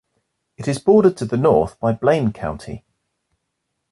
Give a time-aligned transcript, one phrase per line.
[0.57, 2.83] It is bordered to the north by Blaine County.